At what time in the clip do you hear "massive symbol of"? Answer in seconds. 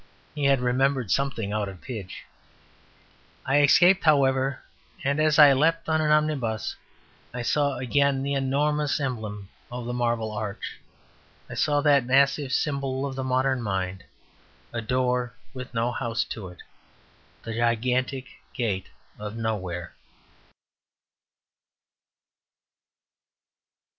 12.07-13.13